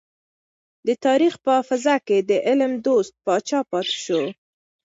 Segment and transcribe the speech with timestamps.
[0.87, 4.21] د تاريخ په حافظه کې د علم دوست پاچا پاتې شو.